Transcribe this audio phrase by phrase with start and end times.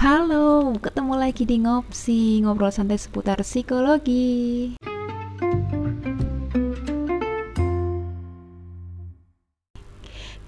[0.00, 4.72] Halo, ketemu lagi di Ngopsi, ngobrol santai seputar psikologi.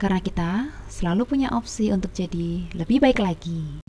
[0.01, 3.85] Karena kita selalu punya opsi untuk jadi lebih baik lagi.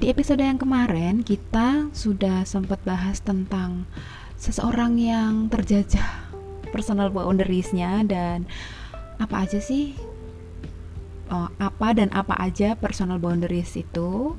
[0.00, 3.84] Di episode yang kemarin kita sudah sempat bahas tentang
[4.40, 6.32] seseorang yang terjajah
[6.72, 8.48] personal boundariesnya dan
[9.20, 9.92] apa aja sih?
[11.30, 14.34] Oh, apa dan apa aja personal boundaries itu?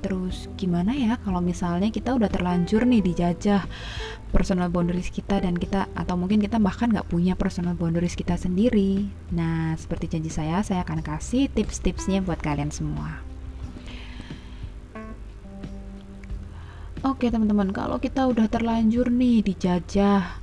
[0.00, 3.64] Terus gimana ya kalau misalnya kita udah terlanjur nih dijajah
[4.30, 9.08] personal boundaries kita dan kita atau mungkin kita bahkan nggak punya personal boundaries kita sendiri?
[9.34, 13.20] Nah seperti janji saya saya akan kasih tips-tipsnya buat kalian semua.
[17.00, 20.36] Oke teman-teman, kalau kita udah terlanjur nih dijajah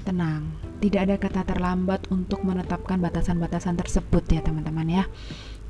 [0.00, 0.48] Tenang,
[0.80, 5.04] tidak ada kata terlambat untuk menetapkan batasan-batasan tersebut ya teman-teman ya.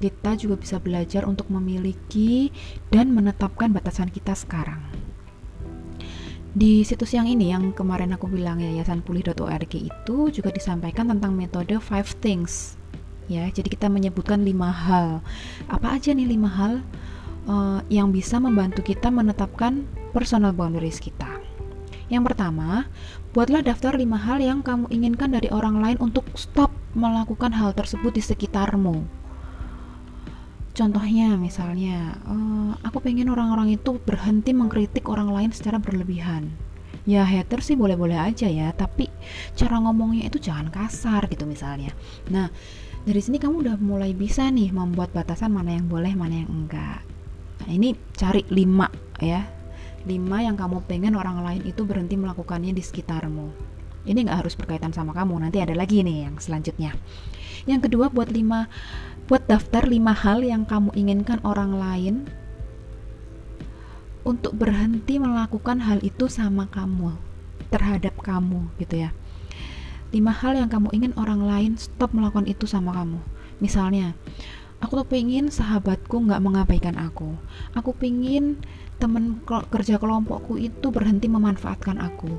[0.00, 2.48] Kita juga bisa belajar untuk memiliki
[2.88, 4.80] dan menetapkan batasan kita sekarang.
[6.50, 12.10] Di situs yang ini yang kemarin aku bilang yayasanpulih.org itu juga disampaikan tentang metode five
[12.18, 12.74] things.
[13.30, 15.22] Ya, jadi kita menyebutkan lima hal.
[15.70, 16.82] Apa aja nih lima hal
[17.46, 21.39] uh, yang bisa membantu kita menetapkan personal boundaries kita?
[22.10, 22.90] Yang pertama,
[23.30, 28.18] buatlah daftar lima hal yang kamu inginkan dari orang lain untuk stop melakukan hal tersebut
[28.18, 29.06] di sekitarmu.
[30.74, 36.50] Contohnya, misalnya, uh, aku pengen orang-orang itu berhenti mengkritik orang lain secara berlebihan.
[37.06, 39.06] Ya hater sih boleh-boleh aja ya, tapi
[39.54, 41.94] cara ngomongnya itu jangan kasar gitu misalnya.
[42.28, 42.50] Nah,
[43.06, 47.00] dari sini kamu udah mulai bisa nih membuat batasan mana yang boleh, mana yang enggak.
[47.64, 48.88] Nah, ini cari lima
[49.20, 49.59] ya
[50.08, 53.52] 5 yang kamu pengen orang lain itu berhenti melakukannya di sekitarmu.
[54.08, 56.96] Ini nggak harus berkaitan sama kamu, nanti ada lagi nih yang selanjutnya.
[57.68, 62.14] Yang kedua buat 5 buat daftar 5 hal yang kamu inginkan orang lain
[64.24, 67.12] untuk berhenti melakukan hal itu sama kamu,
[67.68, 69.10] terhadap kamu gitu ya.
[70.10, 73.20] 5 hal yang kamu ingin orang lain stop melakukan itu sama kamu.
[73.60, 74.16] Misalnya,
[74.80, 75.52] aku tuh pengen
[76.10, 77.30] sahabatku nggak mengabaikan aku.
[77.78, 78.58] Aku pengen
[78.98, 82.34] temen kerja kelompokku itu berhenti memanfaatkan aku.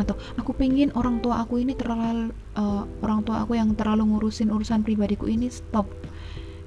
[0.00, 4.48] Atau aku pengen orang tua aku ini terlalu uh, orang tua aku yang terlalu ngurusin
[4.48, 5.84] urusan pribadiku ini stop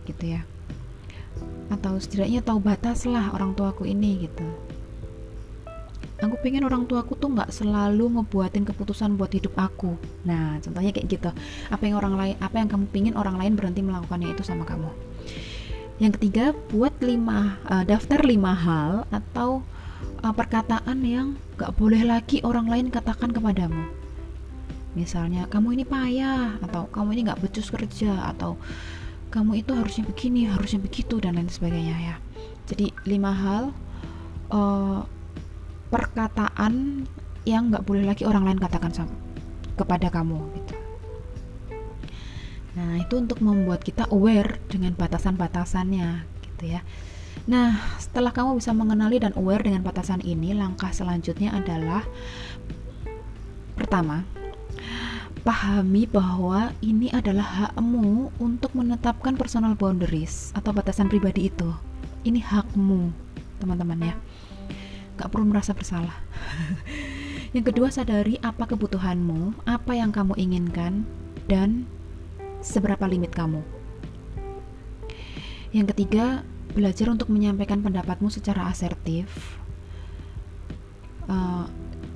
[0.05, 0.45] gitu ya.
[1.73, 4.45] Atau setidaknya tahu batas lah orang tua aku ini gitu.
[6.21, 9.97] Aku pengen orang tua aku tuh nggak selalu ngebuatin keputusan buat hidup aku.
[10.29, 11.33] Nah contohnya kayak gitu.
[11.73, 14.87] Apa yang orang lain apa yang kamu pingin orang lain berhenti melakukannya itu sama kamu
[16.01, 19.61] yang ketiga, buat lima uh, daftar lima hal atau
[20.25, 23.85] uh, perkataan yang gak boleh lagi orang lain katakan kepadamu.
[24.97, 28.57] Misalnya, kamu ini payah atau kamu ini gak becus kerja atau
[29.33, 32.15] kamu itu harusnya begini, harusnya begitu dan lain sebagainya ya.
[32.69, 33.63] Jadi lima hal
[34.53, 35.01] uh,
[35.89, 37.05] perkataan
[37.45, 39.13] yang gak boleh lagi orang lain katakan sama,
[39.77, 40.82] kepada kamu gitu.
[42.73, 46.81] Nah, itu untuk membuat kita aware dengan batasan-batasannya gitu ya.
[47.45, 52.01] Nah, setelah kamu bisa mengenali dan aware dengan batasan ini, langkah selanjutnya adalah
[53.75, 54.23] pertama,
[55.43, 61.69] pahami bahwa ini adalah hakmu untuk menetapkan personal boundaries atau batasan pribadi itu.
[62.23, 63.11] Ini hakmu,
[63.59, 64.15] teman-teman ya.
[65.19, 66.15] Gak perlu merasa bersalah.
[67.55, 71.03] yang kedua, sadari apa kebutuhanmu, apa yang kamu inginkan,
[71.51, 71.85] dan
[72.63, 73.59] seberapa limit kamu.
[75.75, 79.59] Yang ketiga, belajar untuk menyampaikan pendapatmu secara asertif.
[81.27, 81.67] Uh,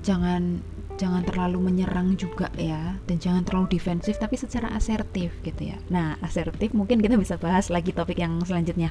[0.03, 0.63] jangan
[0.97, 5.77] jangan terlalu menyerang juga ya dan jangan terlalu defensif tapi secara asertif gitu ya.
[5.93, 8.89] Nah, asertif mungkin kita bisa bahas lagi topik yang selanjutnya.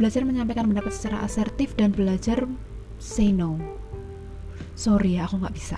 [0.00, 2.48] Belajar menyampaikan pendapat secara asertif dan belajar
[2.98, 3.60] say no.
[4.74, 5.76] Sorry ya, aku nggak bisa.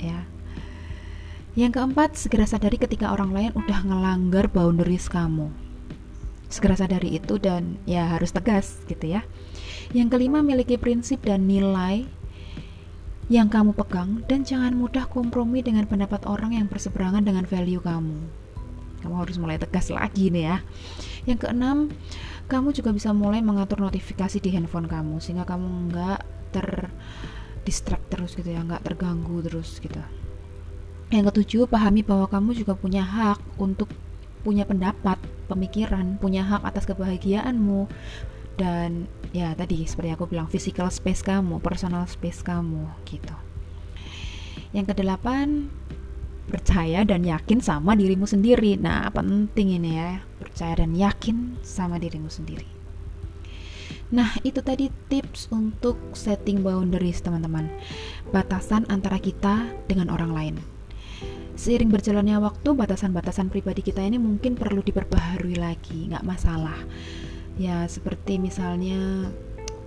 [0.00, 0.26] Ya,
[1.60, 5.52] yang keempat, segera sadari ketika orang lain udah ngelanggar boundaries kamu.
[6.48, 9.20] Segera sadari itu dan ya harus tegas gitu ya.
[9.92, 12.08] Yang kelima, miliki prinsip dan nilai
[13.30, 18.18] yang kamu pegang dan jangan mudah kompromi dengan pendapat orang yang berseberangan dengan value kamu.
[19.04, 20.56] Kamu harus mulai tegas lagi nih ya.
[21.28, 21.92] Yang keenam,
[22.48, 26.20] kamu juga bisa mulai mengatur notifikasi di handphone kamu sehingga kamu nggak
[26.56, 26.88] ter
[27.68, 30.00] distract terus gitu ya, nggak terganggu terus gitu.
[31.10, 33.90] Yang ketujuh, pahami bahwa kamu juga punya hak untuk
[34.46, 35.18] punya pendapat,
[35.50, 37.90] pemikiran, punya hak atas kebahagiaanmu
[38.56, 43.34] dan ya tadi seperti aku bilang physical space kamu, personal space kamu gitu.
[44.70, 45.66] Yang kedelapan,
[46.46, 48.78] percaya dan yakin sama dirimu sendiri.
[48.78, 52.66] Nah, penting ini ya, percaya dan yakin sama dirimu sendiri.
[54.10, 57.70] Nah, itu tadi tips untuk setting boundaries, teman-teman.
[58.34, 60.56] Batasan antara kita dengan orang lain.
[61.60, 66.80] Seiring berjalannya waktu, batasan-batasan pribadi kita ini mungkin perlu diperbaharui lagi, nggak masalah.
[67.60, 69.28] Ya, seperti misalnya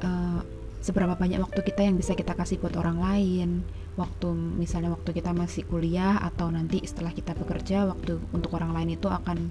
[0.06, 0.40] uh,
[0.86, 3.50] seberapa banyak waktu kita yang bisa kita kasih buat orang lain,
[3.98, 8.94] waktu misalnya waktu kita masih kuliah atau nanti setelah kita bekerja waktu untuk orang lain
[8.94, 9.50] itu akan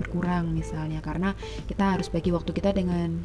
[0.00, 1.36] berkurang misalnya karena
[1.68, 3.20] kita harus bagi waktu kita dengan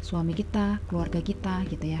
[0.00, 2.00] suami kita, keluarga kita gitu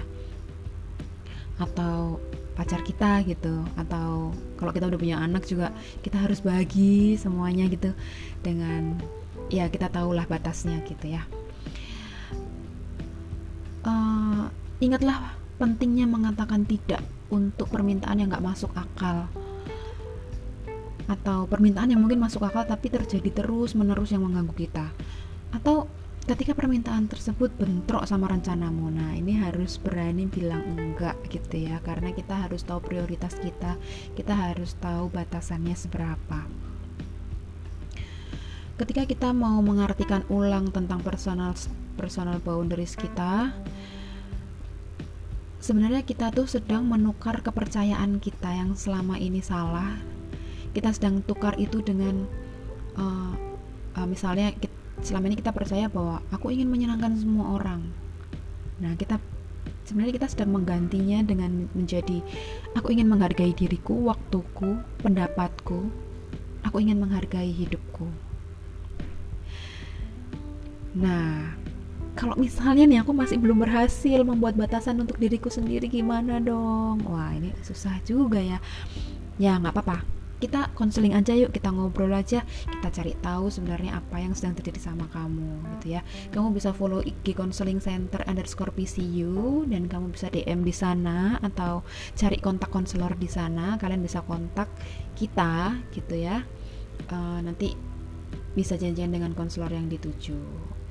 [1.60, 2.24] Atau
[2.56, 3.62] pacar kita gitu.
[3.76, 5.70] Atau kalau kita udah punya anak juga
[6.00, 7.92] kita harus bagi semuanya gitu.
[8.40, 8.96] Dengan
[9.52, 11.22] ya kita tahulah batasnya gitu ya.
[13.86, 14.48] Uh,
[14.80, 19.28] ingatlah pentingnya mengatakan tidak untuk permintaan yang nggak masuk akal.
[21.06, 24.90] Atau permintaan yang mungkin masuk akal tapi terjadi terus menerus yang mengganggu kita
[26.26, 32.10] ketika permintaan tersebut bentrok sama rencanamu nah ini harus berani bilang enggak gitu ya karena
[32.10, 33.78] kita harus tahu prioritas kita
[34.18, 36.42] kita harus tahu batasannya seberapa.
[38.76, 41.54] Ketika kita mau mengartikan ulang tentang personal
[41.94, 43.54] personal boundaries kita
[45.62, 49.94] sebenarnya kita tuh sedang menukar kepercayaan kita yang selama ini salah.
[50.74, 52.28] Kita sedang tukar itu dengan
[53.00, 53.32] uh,
[53.96, 57.84] uh, misalnya kita, selama ini kita percaya bahwa aku ingin menyenangkan semua orang.
[58.80, 59.20] Nah kita
[59.86, 62.20] sebenarnya kita sedang menggantinya dengan menjadi
[62.74, 65.88] aku ingin menghargai diriku waktuku pendapatku.
[66.66, 68.08] Aku ingin menghargai hidupku.
[70.96, 71.54] Nah
[72.16, 77.04] kalau misalnya nih aku masih belum berhasil membuat batasan untuk diriku sendiri gimana dong?
[77.04, 78.58] Wah ini susah juga ya.
[79.36, 82.44] Ya nggak apa-apa kita konseling aja yuk kita ngobrol aja.
[82.44, 86.04] Kita cari tahu sebenarnya apa yang sedang terjadi sama kamu gitu ya.
[86.32, 91.80] Kamu bisa follow IG konseling center underscore PCU dan kamu bisa DM di sana atau
[92.12, 93.80] cari kontak konselor di sana.
[93.80, 94.68] Kalian bisa kontak
[95.16, 96.44] kita gitu ya.
[97.08, 97.76] Uh, nanti
[98.56, 100.36] bisa janjian dengan konselor yang dituju.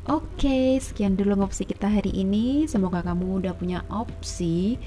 [0.05, 2.69] Oke, sekian dulu ngopsi kita hari ini.
[2.69, 4.77] Semoga kamu udah punya opsi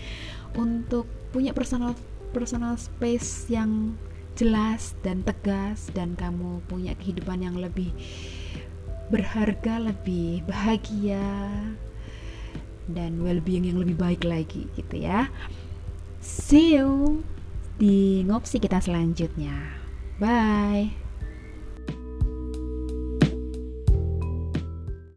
[0.55, 1.99] untuk punya personal
[2.31, 3.99] personal space yang
[4.38, 7.90] jelas dan tegas dan kamu punya kehidupan yang lebih
[9.11, 11.50] berharga, lebih bahagia
[12.87, 15.26] dan well-being yang lebih baik lagi gitu ya.
[16.23, 17.20] See you
[17.82, 19.75] di ngopsi kita selanjutnya.
[20.23, 21.07] Bye.